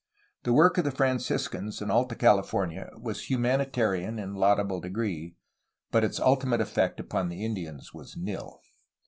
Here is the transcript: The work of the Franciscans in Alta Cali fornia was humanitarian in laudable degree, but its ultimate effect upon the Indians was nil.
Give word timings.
The 0.45 0.51
work 0.53 0.79
of 0.79 0.83
the 0.83 0.89
Franciscans 0.89 1.79
in 1.79 1.91
Alta 1.91 2.15
Cali 2.15 2.41
fornia 2.41 2.99
was 2.99 3.29
humanitarian 3.29 4.17
in 4.17 4.33
laudable 4.33 4.81
degree, 4.81 5.35
but 5.91 6.03
its 6.03 6.19
ultimate 6.19 6.59
effect 6.59 6.99
upon 6.99 7.29
the 7.29 7.45
Indians 7.45 7.93
was 7.93 8.17
nil. 8.17 8.61